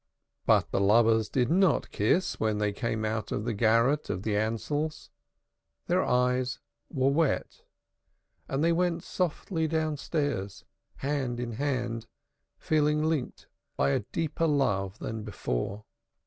But 0.47 0.71
the 0.71 0.81
lovers 0.81 1.29
did 1.29 1.51
not 1.51 1.91
kiss 1.91 2.39
when 2.39 2.57
they 2.57 2.73
came 2.73 3.05
out 3.05 3.31
of 3.31 3.45
the 3.45 3.53
garret 3.53 4.09
of 4.09 4.23
the 4.23 4.35
Ansells; 4.35 5.11
their 5.85 6.03
eyes 6.03 6.57
were 6.89 7.11
wet, 7.11 7.61
and 8.47 8.63
they 8.63 8.71
went 8.71 9.03
softly 9.03 9.67
downstairs 9.67 10.65
hand 10.95 11.39
in 11.39 11.51
hand, 11.51 12.07
feeling 12.57 13.03
linked 13.03 13.45
by 13.77 13.91
a 13.91 13.99
deeper 13.99 14.47
love 14.47 14.97
than 14.97 15.21
before. 15.21 15.85